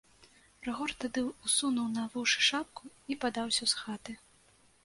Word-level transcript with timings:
Рыгор 0.67 0.93
тады 1.03 1.21
ўссунуў 1.43 1.87
на 1.97 2.07
вушы 2.15 2.39
шапку 2.49 2.83
і 3.13 3.19
падаўся 3.27 3.63
з 3.75 3.83
хаты. 3.83 4.21